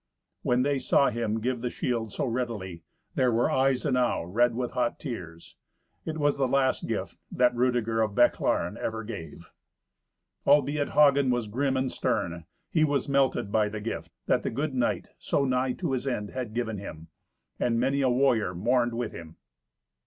[0.41, 2.81] When they saw him give the shield so readily,
[3.13, 5.57] there were eyes enow red with hot tears.
[6.05, 9.51] It was the last gift that Rudeger of Bechlaren ever gave.
[10.47, 14.73] Albeit Hagen was grim and stern, he was melted by the gift that the good
[14.73, 17.09] knight, so nigh to his end, had given him.
[17.59, 19.35] And many a warrior mourned with him.